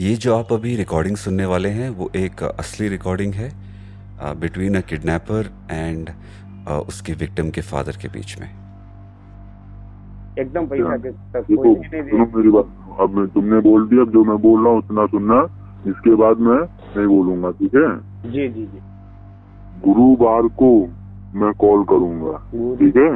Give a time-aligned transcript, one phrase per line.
[0.00, 3.48] ये जो आप अभी रिकॉर्डिंग सुनने वाले हैं वो एक असली रिकॉर्डिंग है
[4.40, 6.10] बिटवीन अ किडनैपर एंड
[6.88, 8.46] उसके विक्टिम के फादर के बीच में।
[10.38, 14.12] एकदम पैसा देखो कोई नहीं सुनो दे मेरी बात अब मैं तुमने बोल दिया अब
[14.12, 15.40] जो मैं बोल रहा हूँ उतना सुनना।
[15.90, 16.60] इसके बाद मैं
[16.96, 17.90] नहीं बोलूँगा ठीक है?
[18.32, 18.80] जी जी जी।
[19.84, 20.72] गुरुवार को
[21.40, 22.38] मैं कॉल करूँगा
[22.80, 23.10] ठीक है?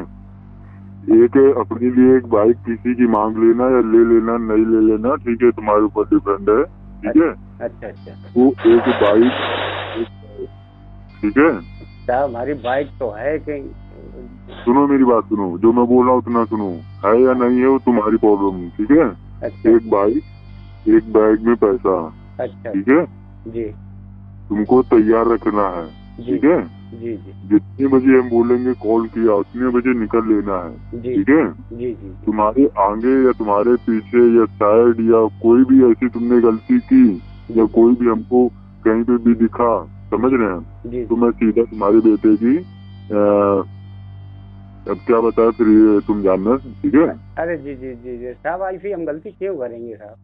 [1.13, 5.15] एक अपने लिए एक बाइक किसी की मांग लेना या ले लेना नहीं ले लेना
[5.25, 6.63] ठीक है तुम्हारे ऊपर डिपेंड है
[7.03, 7.31] ठीक है?
[7.67, 10.07] अच्छा अच्छा वो एक बाइक
[11.23, 11.51] ठीक है?
[12.07, 13.63] साहब हमारी बाइक तो है कहीं
[14.65, 16.69] सुनो मेरी बात सुनो जो मैं बोल रहा हूँ उतना सुनो
[17.05, 19.09] है या नहीं है वो तुम्हारी प्रॉब्लम ठीक है?
[19.43, 21.97] अच्छा। एक बाइक एक बैग में पैसा
[22.41, 23.05] अच्छा। ठीक है?
[23.53, 23.65] जी।
[24.49, 25.87] तुमको तैयार रखना है
[26.27, 26.59] ठीक है?
[26.95, 31.45] जी जी। जितने बजे हम बोलेंगे कॉल किया उतने बजे निकल लेना है। ठीक है?
[31.79, 36.79] जी जी। तुम्हारे आगे या तुम्हारे पीछे या साइड या कोई भी ऐसी तुमने गलती
[36.93, 37.07] की
[37.51, 38.47] या कोई भी हमको
[38.85, 39.71] कहीं पे भी दिखा
[40.11, 40.91] समझ रहे हैं?
[40.91, 42.57] जी। तो मैं सीधा तुम्हारे बेटे की
[44.85, 47.09] अब क्या बताया फिर ये तुम जानना ठीक है?
[47.39, 50.17] अरे जी जी जी जी। साहब ऐसी हम गलती क्यों करेंगे साहब?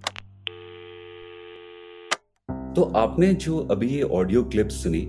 [2.77, 5.00] तो आपने जो अभी ये ऑडियो क्लिप सुनी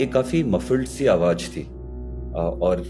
[0.00, 1.62] ये काफ़ी मफिल्ड सी आवाज़ थी।
[2.32, 2.82] और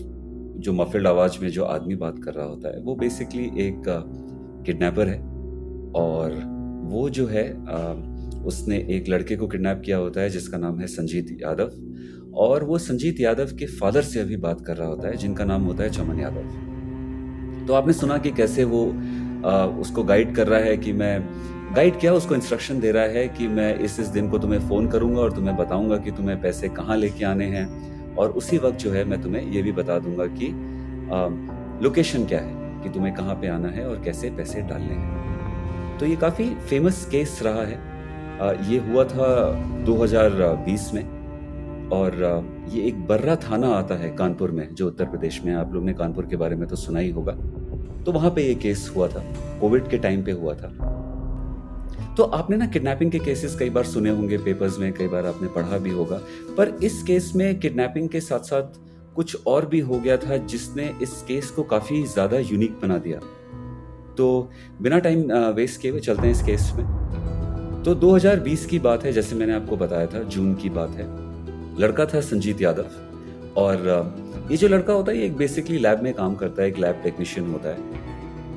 [0.56, 3.82] जो मफिल्ड आवाज़ में जो आदमी बात कर रहा होता है वो बेसिकली एक
[4.66, 5.18] किडनैपर है।
[5.96, 6.34] और
[6.92, 7.44] वो जो है
[8.44, 11.70] उसने एक लड़के को किडनैप किया होता है जिसका नाम है संजीत यादव।
[12.34, 15.62] और वो संजीत यादव के फादर से अभी बात कर रहा होता है जिनका नाम
[15.62, 18.86] होता है चमन यादव। तो आपने सुना कि कैसे वो
[19.46, 21.18] आ, उसको गाइड कर रहा है कि मैं
[21.76, 24.86] गाइड क्या उसको इंस्ट्रक्शन दे रहा है कि मैं इस इस दिन को तुम्हें फ़ोन
[24.88, 28.90] करूँगा और तुम्हें बताऊँगा कि तुम्हें पैसे कहाँ लेके आने हैं। और उसी वक्त जो
[28.90, 30.48] है मैं तुम्हें ये भी बता दूँगा कि
[31.84, 36.06] लोकेशन क्या है कि तुम्हें कहाँ पे आना है और कैसे पैसे डालने हैं। तो
[36.06, 37.78] ये काफ़ी फ़ेमस केस रहा है।
[38.40, 39.30] आ, ये हुआ था
[39.84, 41.04] 2020 में
[41.92, 42.14] और
[42.68, 45.92] ये एक बर्रा थाना आता है कानपुर में जो उत्तर प्रदेश में आप लोग ने
[45.94, 47.32] कानपुर के बारे में तो सुना ही होगा।
[48.04, 49.24] तो वहाँ पे ये केस हुआ था।
[49.60, 50.89] कोविड के टाइम पे हुआ था।
[52.20, 55.48] तो आपने ना किडनैपिंग के केसेस कई बार सुने होंगे पेपर्स में कई बार आपने
[55.48, 56.16] पढ़ा भी होगा,
[56.56, 58.76] पर इस केस में किडनैपिंग के साथ साथ
[59.14, 63.18] कुछ और भी हो गया था जिसने इस केस को काफ़ी ज़्यादा यूनिक बना दिया।
[64.16, 64.50] तो
[64.82, 65.22] बिना टाइम
[65.56, 69.52] वेस्ट किए हुए चलते हैं इस केस में। तो 2020 की बात है, जैसे मैंने
[69.52, 71.06] आपको बताया था, जून की बात है।
[71.80, 72.86] लड़का था संजीत यादव
[73.56, 76.78] और ये जो लड़का होता है, ये एक बेसिकली लैब में काम करता है, एक
[76.78, 77.99] लैब टेक्नीशियन होता है।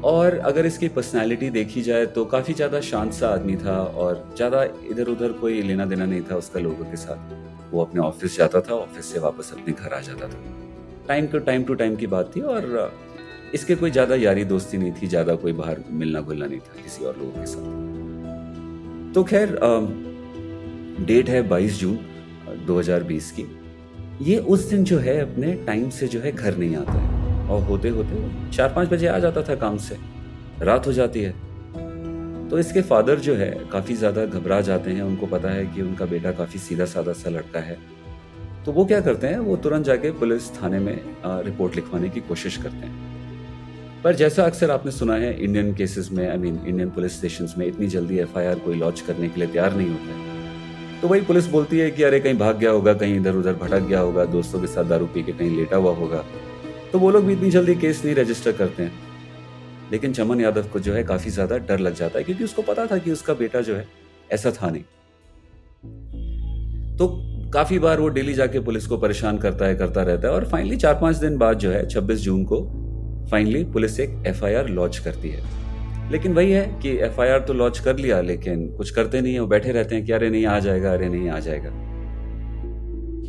[0.04, 4.64] और अगर इसकी पर्सनालिटी देखी जाए तो काफ़ी ज़्यादा शांत सा आदमी था और ज़्यादा
[4.92, 8.62] इधर उधर कोई लेना देना नहीं था उसका लोगों के साथ। वो अपने ऑफ़िस जाता
[8.62, 10.42] था ऑफ़िस से वापस अपने घर आ जाता था।
[11.08, 12.92] Time to time to time की बात थी और
[13.54, 17.06] इसके कोई ज़्यादा यारी दोस्ती नहीं थी ज़्यादा कोई बाहर मिलना घुलना नहीं था किसी
[17.06, 19.58] और लोगों के साथ। तो खैर
[21.08, 23.46] डेट है 22 जून अ, 2020 की।
[24.22, 27.64] ये उस दिन जो है अपने टाइम से जो है घर नहीं आता है। और
[27.64, 29.98] होते होते चार पाँच बजे आ जाता था काम से।
[30.62, 31.32] रात हो जाती है।
[32.50, 36.06] तो इसके फादर जो है, काफ़ी ज़्यादा घबरा जाते हैं। उनको पता है कि उनका
[36.06, 37.78] बेटा काफ़ी सीधा साधा सा लड़का है।
[38.66, 42.58] तो वो क्या करते हैं, वो तुरंत जाके पुलिस थाने में रिपोर्ट लिखवाने की कोशिश
[42.58, 43.14] करते हैं।
[44.04, 47.66] पर जैसा अक्सर आपने सुना है, इंडियन केसेस में I mean Indian police station में
[47.68, 50.34] इतनी जल्दी एफआईआर कोई लॉन्च करने के लिए तैयार नहीं होता है।
[51.02, 53.80] तो वही पुलिस बोलती है कि, अरे, कहीं भाग गया होगा, कहीं इधर उधर भटक
[53.80, 56.26] गया होगा, दोस्तों के साथ दारू पी के कहीं लेटा हुआ होगा।
[56.94, 58.92] तो वो लोग भी इतनी जल्दी केस नहीं रजिस्टर करते हैं।
[59.92, 62.86] लेकिन चमन यादव को जो है काफ़ी ज़्यादा डर लग जाता है, क्योंकि उसको पता
[62.86, 63.88] था कि उसका बेटा जो है,
[64.32, 64.84] ऐसा था नहीं।
[66.98, 67.08] तो
[67.54, 70.76] काफ़ी बार वो डेली जाके पुलिस को परेशान करता है, करता रहता है और फाइनली
[70.76, 72.62] चार पाँच दिन बाद जो है 26 जून को
[73.32, 75.42] फाइनली पुलिस एक एफआईआर लॉन्च करती है।
[76.12, 79.48] लेकिन वही है कि एफआईआर तो लॉन्च कर लिया, लेकिन कुछ करते नहीं है, वो
[79.48, 81.70] बैठे रहते हैं कि अरे नहीं, आ जाएगा, अरे नहीं, आ जाएगा।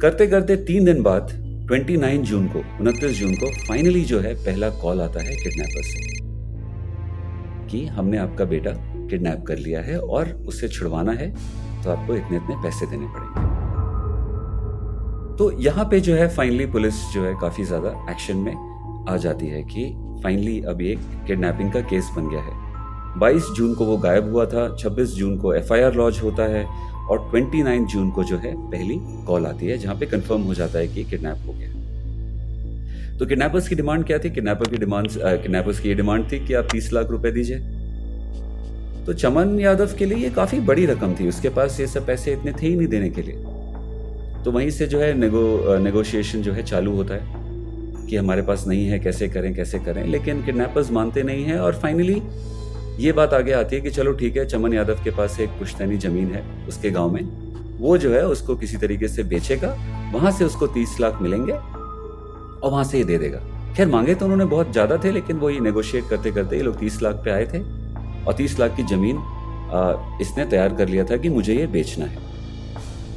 [0.00, 4.68] करते करते तीन दिन बाद 29 जून को 29 जून को फाइनली जो है, पहला
[4.70, 5.98] कॉल आता है किडनैपर से।
[7.66, 8.70] कि हमने आपका बेटा
[9.10, 11.30] किडनैप कर लिया है और उससे छुड़वाना है
[11.84, 13.52] तो आपको इतने इतने पैसे देने पड़ेंगे।
[15.36, 18.54] तो यहाँ पे जो है फाइनली पुलिस जो है, काफ़ी ज़्यादा एक्शन में
[19.08, 19.90] आ जाती है कि
[20.22, 22.62] फाइनली अब एक किडनैपिंग का केस बन गया है।
[23.20, 26.66] 22 जून को वो गायब हुआ था 26 जून को एफआईआर लॉन्च होता है
[27.10, 30.78] और 29 जून को जो है पहली कॉल आती है, जहाँ पे कंफर्म हो जाता
[30.78, 31.72] है कि किडनैप हो गया।
[33.18, 34.30] तो किडनैपर्स की डिमांड क्या थी?
[34.30, 37.58] किडनैपर की डिमांड किडनैपर्स की ये डिमांड थी कि आप तीस लाख रुपए दीजिए।
[39.06, 42.32] तो चमन यादव के लिए ये काफ़ी बड़ी रकम थी, उसके पास ये सब पैसे
[42.32, 43.34] इतने थे ही नहीं देने के लिए।
[44.44, 47.42] तो वहीं से जो है नेगो नेगोशिएशन जो है चालू होता है,
[48.06, 51.74] कि हमारे पास नहीं है, कैसे करें कैसे करें, लेकिन किडनैपर्स मानते नहीं हैं और
[51.74, 52.20] फाइनली
[52.98, 55.96] ये बात आगे आती है कि चलो ठीक है, चमन यादव के पास एक पुश्तैनी
[55.98, 57.22] ज़मीन है उसके गाँव में।
[57.78, 59.68] वो जो है उसको किसी तरीके से बेचेगा,
[60.12, 63.40] वहाँ से उसको तीस लाख मिलेंगे और वहाँ से ये दे देगा।
[63.76, 66.78] खैर, मांगे तो उन्होंने बहुत ज़्यादा थे, लेकिन वो ये नेगोशिएट करते करते ये लोग
[66.80, 67.60] तीस लाख पे आए थे
[68.24, 69.22] और तीस लाख की ज़मीन
[70.20, 72.22] इसने तैयार कर लिया था कि मुझे ये बेचना है।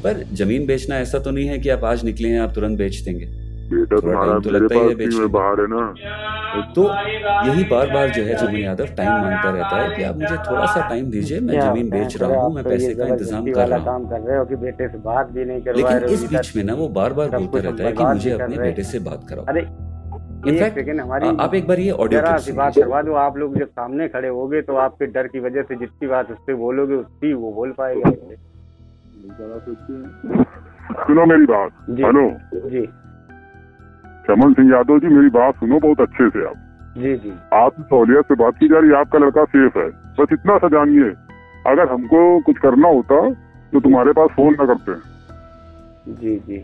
[0.03, 2.99] पर ज़मीन बेचना ऐसा तो नहीं है कि आप आज निकले हैं, आप तुरंत बेच
[2.99, 3.25] देंगे।
[3.69, 5.81] बेटा तुम्हारा तो लगता ही है बेचने बाहर है ना।
[6.75, 6.83] तो
[7.47, 10.65] यही बार बार जो है ज़मीन यादव टाइम माँगता रहता है कि आप मुझे थोड़ा
[10.65, 14.09] सा टाइम दीजिए मैं ज़मीन बेच रहा हूँ मैं पैसे का इंतज़ाम कर रहा हूँ।
[14.09, 16.87] कर रहे हो कि बेटे से बात भी नहीं लेकिन इस बीच में ना वो
[16.97, 19.61] बार बार बोलता रहता है कि मुझे अपने बेटे से बात कराओ। अरे
[20.47, 24.27] इनफैक्ट हमारी आप एक बार ये ऑडियो बात करवा दो आप लोग जब सामने खड़े
[24.29, 28.11] होगे तो आपके डर की वजह से जितनी बात उससे बोलोगे उतनी वो बोल पाएगा।
[30.99, 32.29] सुनो मेरी बात हेलो
[32.69, 32.87] जी।
[34.27, 36.63] चमन सिंह यादव जी मेरी बात सुनो बहुत अच्छे से आप।
[36.97, 39.87] जी जी। आप सहूलियत से बात की जा रही है आपका लड़का सेफ़ है।
[40.19, 41.09] बस इतना सा जानिए
[41.67, 43.29] अगर हमको कुछ करना होता
[43.73, 44.93] तो तुम्हारे पास फ़ोन न करते।
[46.13, 46.57] जी जी।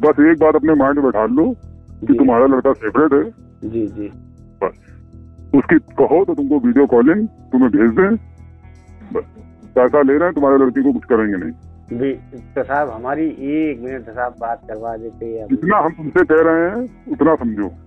[0.00, 1.52] बस एक बात अपने माइंड में बैठा लो
[2.00, 3.24] कि तुम्हारा लड़का सेपरेट है।
[3.70, 4.08] जी जी।
[4.62, 4.74] बस।
[5.54, 8.16] उसकी कहो तो तुमको वीडियो कॉलिंग तुम्हें भेज दें।
[9.12, 9.24] बस।
[9.74, 11.52] पैसा ले रहे हैं तुम्हारे लड़की को कुछ करेंगे नहीं।
[11.92, 16.70] तो साहब, हमारी एक मिनट साहब बात करवा देते हैं। जितना हम तुमसे कह रहे
[16.70, 17.85] हैं, उतना समझो।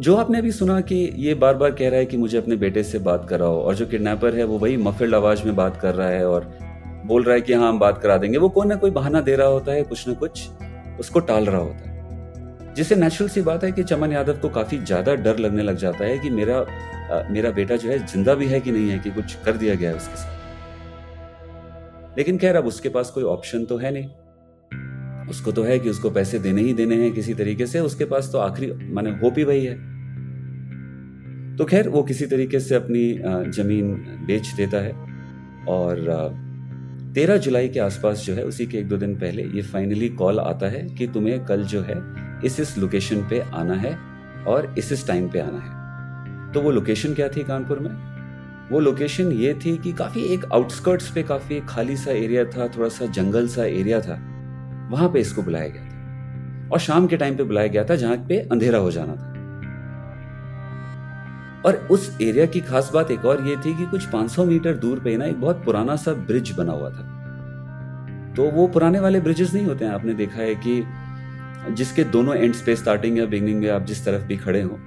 [0.00, 2.82] जो आपने अभी सुना कि ये बार बार कह रहा है कि मुझे अपने बेटे
[2.82, 6.08] से बात कराओ और जो किडनैपर है वो वही मफिल्ड आवाज़ में बात कर रहा
[6.08, 6.44] है और
[7.06, 9.34] बोल रहा है कि हाँ हम बात करा देंगे। वो कोई ना कोई बहाना दे
[9.36, 10.48] रहा होता है कुछ ना कुछ
[11.00, 14.78] उसको टाल रहा होता है। जिससे नेचुरल सी बात है कि चमन यादव को काफ़ी
[14.78, 18.46] ज़्यादा डर लगने लग जाता है कि मेरा आ, मेरा बेटा जो है ज़िंदा भी
[18.46, 20.36] है कि नहीं है कि कुछ कर दिया गया है उसके साथ।
[22.18, 24.08] लेकिन खैर अब उसके पास कोई ऑप्शन तो है नहीं।
[25.30, 28.28] उसको तो है कि उसको पैसे देने ही देने हैं किसी तरीके से, उसके पास
[28.32, 29.74] तो आखिरी, माने होप ही वही है।
[31.56, 33.12] तो खैर, वो किसी तरीके से अपनी
[33.52, 33.94] ज़मीन
[34.26, 34.92] बेच देता है
[35.68, 36.06] और
[37.14, 40.40] तेरह जुलाई के आसपास जो है, उसी के एक दो दिन पहले ये फाइनली कॉल
[40.40, 41.96] आता है कि तुम्हें कल जो है,
[42.44, 43.96] इस इस लोकेशन पे आना है
[44.46, 47.90] और इस इस टाइम पे आना है। तो वो लोकेशन क्या थी कानपुर में?
[48.70, 52.88] वो लोकेशन ये थी कि काफ़ी एक आउटस्कर्ट्स पे काफ़ी खाली सा एरिया था, थोड़ा
[52.88, 54.27] सा जंगल सा एरिया था।
[54.90, 55.98] वहाँ पे इसको बुलाया गया था।
[56.72, 59.28] और शाम के टाइम पे बुलाया गया था जहाँ पे अंधेरा हो जाना था।
[61.66, 65.00] और उस एरिया की खास बात एक और ये थी कि कुछ 500 मीटर दूर
[65.00, 67.14] पे ना एक बहुत पुराना सा ब्रिज बना हुआ था।
[68.36, 69.92] तो वो पुराने वाले ब्रिजेस नहीं होते हैं?
[69.92, 70.84] आपने देखा है कि
[71.70, 74.78] जिसके दोनों एंड पे स्टार्टिंग या बिगनिंग में आप जिस तरफ़ भी खड़े हो,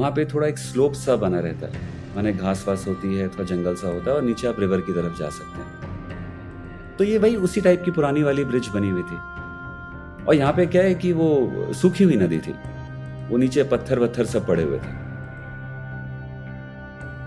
[0.00, 1.72] वहाँ पे थोड़ा एक स्लोप सा बना रहता है।
[2.16, 4.92] माने घास वास होती है, थोड़ा जंगल सा होता है और नीचे आप रिवर की
[4.92, 5.84] तरफ़ जा सकते हैं।
[6.98, 9.16] तो ये वही उसी टाइप की पुरानी वाली ब्रिज बनी हुई थी।
[10.28, 12.54] और यहाँ पे क्या है कि वो सूखी हुई नदी थी।
[13.30, 15.04] वो नीचे पत्थर वत्थर सब पड़े हुए थे।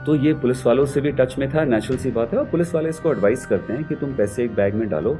[0.05, 2.75] तो ये पुलिस वालों से भी टच में था, नेचुरल सी बात है। और पुलिस
[2.75, 5.19] वाले इसको एडवाइस करते हैं कि तुम पैसे एक बैग में डालो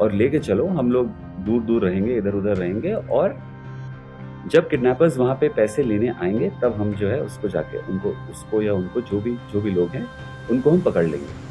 [0.00, 1.06] और लेके चलो। हम लोग
[1.44, 3.36] दूर दूर रहेंगे इधर उधर रहेंगे और
[4.46, 8.62] जब किडनैपर्स वहाँ पे पैसे लेने आएँगे, तब हम जो है उसको जाके, उनको, उसको
[8.62, 10.06] या उनको जो भी जो भी लोग हैं,
[10.50, 11.46] उनको हम पकड़ लेंगे।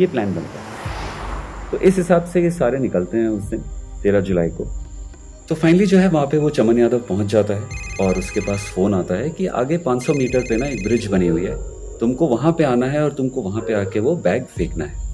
[0.00, 3.64] ये प्लान बनता है। तो इस हिसाब से ये सारे निकलते हैं उस दिन।
[4.02, 4.64] तेरह जुलाई को।
[5.48, 7.68] तो फाइनली जो है, वहाँ पे वो चमन यादव पहुँच जाता है
[8.00, 11.26] और उसके पास फ़ोन आता है कि आगे 500 मीटर पे ना एक ब्रिज बनी
[11.26, 11.56] हुई है।
[11.98, 15.06] तुमको वहाँ पे आना है और तुमको वहाँ पे आके वो बैग फेंकना है।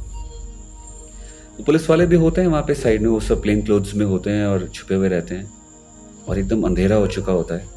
[1.59, 4.07] तो पुलिस वाले भी होते हैं, वहाँ पे साइड में वो सब प्लेन क्लोथ्स में
[4.07, 5.53] होते हैं और छुपे हुए रहते हैं
[6.29, 7.73] और एकदम अंधेरा हो चुका होता है।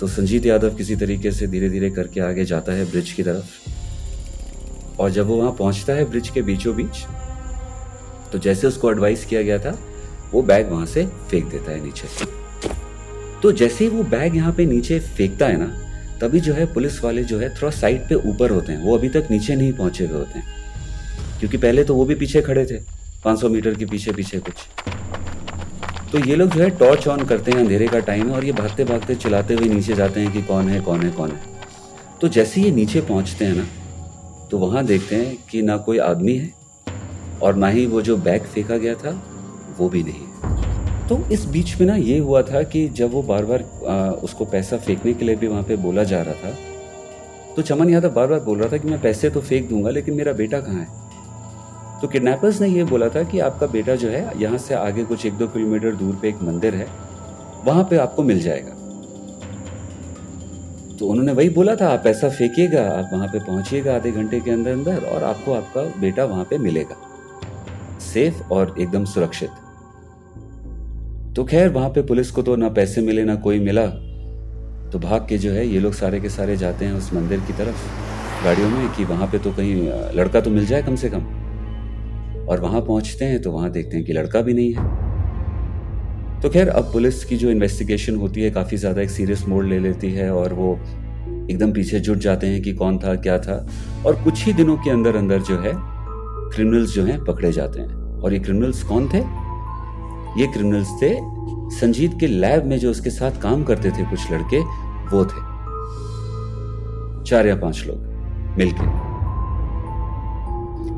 [0.00, 5.00] तो संजीत यादव किसी तरीके से धीरे धीरे करके आगे जाता है ब्रिज की तरफ़।
[5.00, 7.04] और जब वो वहाँ पहुँचता है ब्रिज के बीचों बीच
[8.32, 9.78] तो जैसे उसको एडवाइस किया गया था
[10.32, 12.08] वो बैग वहाँ से फेंक देता है नीचे।
[13.42, 15.66] तो जैसे ही वो बैग यहाँ पे नीचे फेंकता है ना,
[16.20, 19.08] तभी जो है पुलिस वाले जो है थोड़ा साइड पे ऊपर होते हैं। वो अभी
[19.08, 20.54] तक नीचे नहीं पहुँचे हुए होते हैं।
[21.40, 22.78] क्योंकि पहले तो वो भी पीछे खड़े थे
[23.24, 24.54] 500 मीटर के पीछे पीछे कुछ।
[26.12, 28.52] तो ये लोग जो है टॉर्च ऑन करते हैं अंधेरे का टाइम है और ये
[28.52, 31.54] भागते भागते चलाते हुए नीचे जाते हैं कि कौन है कौन है कौन है।
[32.20, 33.66] तो जैसे ये नीचे पहुँचते हैं ना
[34.50, 36.52] तो वहाँ देखते हैं कि ना कोई आदमी है
[37.42, 39.10] और ना ही वो जो बैग फेंका गया था
[39.78, 43.44] वो भी नहीं। तो इस बीच में ना ये हुआ था कि जब वो बार
[43.44, 43.62] बार
[44.24, 46.54] उसको पैसा फेंकने के लिए भी वहाँ पे बोला जा रहा था
[47.56, 50.14] तो चमन यादव बार बार बोल रहा था कि मैं पैसे तो फेंक दूँगा, लेकिन
[50.14, 52.00] मेरा बेटा कहाँ है?
[52.00, 55.24] तो किडनैपर्स ने ये बोला था कि आपका बेटा जो है, यहाँ से आगे कुछ
[55.26, 56.86] एक दो किलोमीटर दूर पे एक मंदिर है,
[57.64, 58.74] वहाँ पे आपको मिल जाएगा।
[60.96, 64.50] तो उन्होंने वही बोला था, आप पैसा फेंकिएगा, आप वहाँ पे पहुंचिएगा आधे घंटे के
[64.50, 66.96] अंदर अंदर और आपको आपका बेटा वहाँ पे मिलेगा।
[68.04, 69.65] सेफ़ और एकदम सुरक्षित।
[71.36, 73.86] तो खैर, वहाँ पे पुलिस को तो ना पैसे मिले, ना कोई मिला।
[74.90, 77.52] तो भाग के जो है, ये लोग सारे के सारे जाते हैं उस मंदिर की
[77.52, 81.20] तरफ़ गाड़ियों में कि वहाँ पे तो कहीं लड़का तो मिल जाए कम से कम।
[82.48, 86.68] और वहाँ पहुँचते हैं तो वहाँ देखते हैं कि लड़का भी नहीं है। तो खैर,
[86.68, 90.30] अब पुलिस की जो इन्वेस्टिगेशन होती है, काफ़ी ज़्यादा एक सीरियस मोड ले लेती है
[90.34, 90.78] और वो
[91.50, 93.66] एकदम पीछे जुट जाते हैं कि कौन था, क्या था।
[94.06, 98.20] और कुछ ही दिनों के अंदर अंदर जो है क्रिमिनल्स जो हैं पकड़े जाते हैं।
[98.20, 99.45] और ये क्रिमिनल्स कौन थे?
[100.38, 101.14] ये क्रिमिनल्स थे।
[101.76, 104.60] संजीत के लैब में जो उसके साथ काम करते थे कुछ लड़के,
[105.12, 105.56] वो थे।
[107.24, 107.96] चार या पाँच लोग
[108.58, 109.06] मिलके।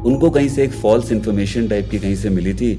[0.09, 2.75] उनको कहीं से एक फॉल्स इंफॉर्मेशन टाइप की कहीं से मिली थी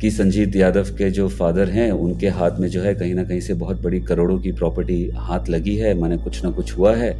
[0.00, 3.40] कि संजीत यादव के जो फादर हैं, उनके हाथ में जो है कहीं ना कहीं
[3.40, 7.18] से बहुत बड़ी करोड़ों की प्रॉपर्टी हाथ लगी है, माने कुछ ना कुछ हुआ है।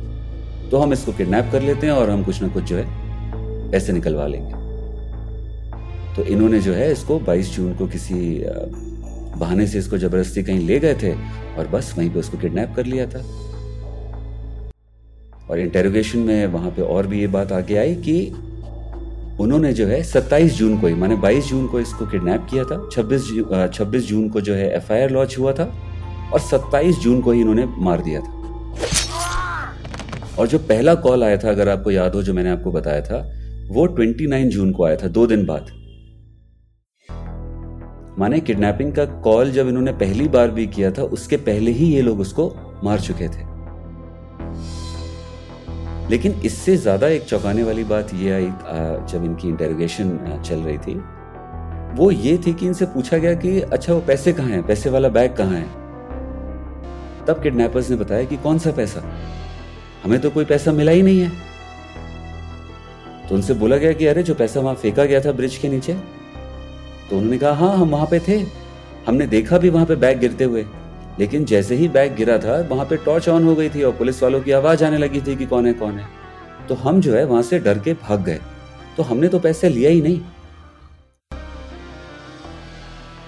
[0.71, 2.85] तो हम इसको किडनैप कर लेते हैं और हम कुछ ना कुछ जो है
[3.71, 4.62] पैसे निकलवा लेंगे।
[6.17, 8.45] तो इन्होंने जो है इसको 22 जून को किसी
[9.39, 11.13] बहाने से इसको ज़बरदस्ती कहीं ले गए थे
[11.59, 13.19] और बस वहीं पे उसको किडनैप कर लिया था।
[15.51, 18.33] और इंटेरोगेशन में वहाँ पे और भी ये बात आगे आई कि
[19.41, 22.89] उन्होंने जो है 27 जून को ही, माने 22 जून को इसको किडनैप किया था
[22.93, 23.29] 26
[23.73, 25.65] 26 जून को जो है एफआईआर लॉन्च हुआ था
[26.33, 28.33] और 27 जून को ही इन्होंने मार दिया था।
[30.39, 33.33] और जो पहला कॉल आया था, अगर आपको याद हो, जो मैंने आपको बताया था,
[33.69, 35.82] वो 29 जून को आया था, दो दिन बाद।
[38.19, 42.03] माने किडनैपिंग का कॉल जब इन्होंने पहली बार भी किया था, उसके पहले ही ये
[42.03, 43.53] लोग उसको मार चुके थे।
[46.11, 48.47] लेकिन इससे ज़्यादा एक चौंकाने वाली बात यह आई
[49.13, 50.95] जब इनकी इंटेरोगेशन चल रही थी।
[51.95, 54.67] वो ये थी कि इनसे पूछा गया कि अच्छा वो पैसे कहाँ हैं?
[54.67, 55.67] पैसे वाला बैग कहाँ है?
[57.27, 59.03] तब किडनैपर्स ने बताया कि, कौन सा पैसा?
[60.05, 61.33] हमें तो कोई पैसा मिला ही नहीं है।
[63.29, 65.97] तो उनसे बोला गया कि, अरे, जो पैसा वहाँ फेंका गया था ब्रिज के नीचे
[67.13, 68.47] तो उन्होंने कहा हाँ हम वहाँ पे थे।
[69.07, 70.67] हमने देखा भी वहाँ पे बैग गिरते हुए।
[71.19, 74.23] लेकिन जैसे ही बैग गिरा था, वहाँ पे टॉर्च ऑन हो गई थी और पुलिस
[74.23, 76.07] वालों की आवाज़ आने लगी थी कि कौन है कौन है।
[76.69, 78.39] तो हम जो है, वहाँ से डर के भाग गए।
[78.97, 80.21] तो हमने तो पैसे लिया ही नहीं।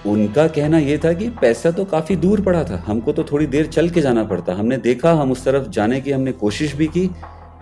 [0.05, 3.65] उनका कहना यह था कि पैसा तो काफ़ी दूर पड़ा था। हमको तो थोड़ी देर
[3.65, 7.09] चल के जाना पड़ता। हमने देखा, हम उस तरफ़ जाने की हमने कोशिश भी की,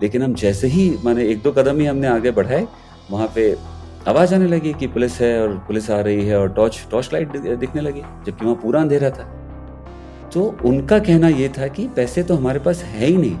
[0.02, 2.66] लेकिन हम जैसे ही माने एक दो कदम ही हमने आगे बढ़ाए,
[3.10, 3.73] वहाँ पे
[4.08, 7.36] आवाज़ आने लगी कि पुलिस है और पुलिस आ रही है और टॉर्च टॉर्च लाइट
[7.36, 9.24] दिखने लगी, जबकि वहाँ पूरा अंधेरा था।
[10.34, 13.36] तो उनका कहना यह था कि पैसे तो हमारे पास है ही नहीं।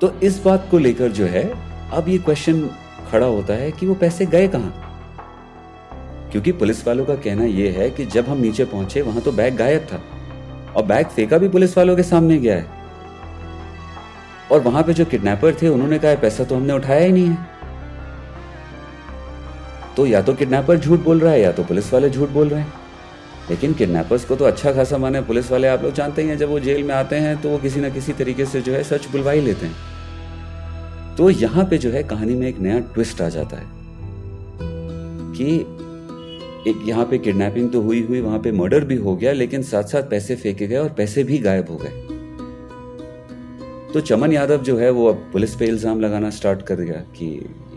[0.00, 1.54] तो इस बात को लेकर जो है,
[1.92, 2.70] अब ये क्वेश्चन
[3.10, 4.88] खड़ा होता है कि वो पैसे गए कहाँ?
[6.32, 9.56] क्योंकि पुलिस वालों का कहना यह है कि जब हम नीचे पहुँचे, वहाँ तो बैग
[9.56, 10.00] गायब था।
[10.76, 12.66] और बैग फेंका भी पुलिस वालों के सामने गया है।
[14.52, 17.51] और वहाँ पे जो किडनैपर थे, उन्होंने कहा, पैसा तो हमने उठाया ही नहीं है।
[19.96, 22.60] तो या तो किडनैपर झूठ बोल रहा है, या तो पुलिस वाले झूठ बोल रहे
[22.60, 22.72] हैं।
[23.50, 26.48] लेकिन किडनैपर्स को तो अच्छा खासा माने, पुलिस वाले आप लोग जानते ही हैं, जब
[26.48, 29.08] वो जेल में आते हैं तो वो किसी ना किसी तरीके से जो है सच
[29.12, 33.28] बुलवा ही लेते हैं। तो यहाँ पे जो है कहानी में एक नया ट्विस्ट आ
[33.28, 33.66] जाता है
[35.34, 35.54] कि
[36.70, 39.84] एक यहाँ पे किडनैपिंग तो हुई हुई, वहाँ पे मर्डर भी हो गया, लेकिन साथ
[39.84, 41.90] साथ पैसे फेंके गए और पैसे भी गायब हो गए।
[43.92, 47.26] तो चमन यादव जो है वो अब पुलिस पे इल्ज़ाम लगाना स्टार्ट कर दिया कि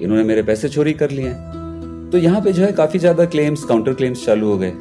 [0.02, 1.34] इन्होंने मेरे पैसे चोरी कर लिए
[2.12, 4.72] तो यहाँ पे जो है काफ़ी ज़्यादा क्लेम्स काउंटर क्लेम्स चालू हो गए।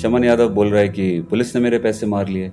[0.00, 2.50] चमन यादव बोल रहा है कि पुलिस ने मेरे पैसे मार लिए।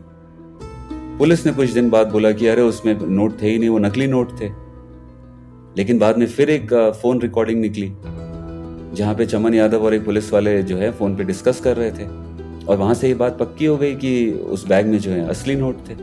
[1.20, 4.08] पुलिस ने कुछ दिन बाद बोला कि अरे उसमें नोट थे ही नहीं, वो नकली
[4.08, 4.50] नोट थे।
[5.78, 7.92] लेकिन बाद में फिर एक फ़ोन रिकॉर्डिंग निकली,
[8.96, 11.92] जहाँ पे चमन यादव और एक पुलिस वाले जो है फ़ोन पे डिस्कस कर रहे
[11.92, 12.08] थे।
[12.66, 15.56] और वहाँ से ये बात पक्की हो गई कि उस बैग में जो है असली
[15.56, 15.96] नोट थे।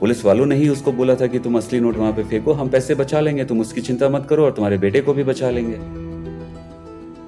[0.00, 2.68] पुलिस वालों ने ही उसको बोला था कि तुम असली नोट वहाँ पे फेंको, हम
[2.68, 5.78] पैसे बचा लेंगे, तुम उसकी चिंता मत करो और तुम्हारे बेटे को भी बचा लेंगे।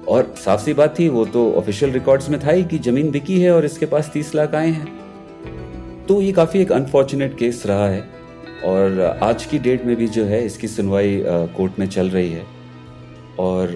[0.07, 3.39] और साफ़ सी बात थी, वो तो ऑफिशियल रिकॉर्ड्स में था ही कि ज़मीन बिकी
[3.41, 7.87] है और इसके पास तीस लाख आए हैं। तो ये काफ़ी एक अनफॉर्चुनेट केस रहा
[7.89, 8.03] है
[8.65, 11.23] और आज की डेट में भी जो है, इसकी सुनवाई
[11.55, 12.45] कोर्ट में चल रही है।
[13.39, 13.75] और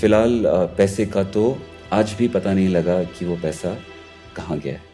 [0.00, 0.42] फ़िलहाल
[0.78, 1.56] पैसे का तो
[1.92, 3.76] आज भी पता नहीं लगा कि वो पैसा
[4.36, 4.91] कहाँ गया है।